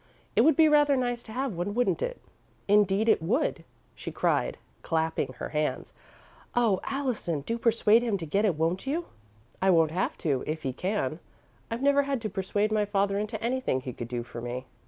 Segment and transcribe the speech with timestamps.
[0.35, 2.19] It would be rather nice to have one, wouldn't it?"
[2.67, 3.63] "Indeed it would,"
[3.93, 5.93] she cried, clapping her hands.
[6.55, 9.05] "Oh, Allison, do persuade him to get it, won't you?"
[9.61, 11.19] "I won't have to, if he can.
[11.69, 14.65] I've never had to persuade my father into anything he could do for me."